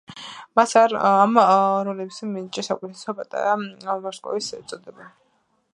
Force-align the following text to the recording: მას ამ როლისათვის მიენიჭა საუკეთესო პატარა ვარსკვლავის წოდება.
მას 0.59 0.71
ამ 0.83 1.37
როლისათვის 1.89 2.19
მიენიჭა 2.31 2.65
საუკეთესო 2.69 3.17
პატარა 3.21 3.97
ვარსკვლავის 4.07 4.53
წოდება. 4.73 5.11